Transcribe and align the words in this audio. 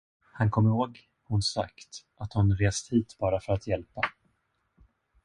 Han 0.33 0.49
kom 0.51 0.67
ihåg 0.67 0.99
hon 1.23 1.41
sagt, 1.41 2.03
att 2.17 2.33
hon 2.33 2.55
rest 2.57 2.91
hit 2.93 3.15
bara 3.19 3.39
för 3.39 3.53
att 3.53 3.67
hjälpa. 3.67 4.01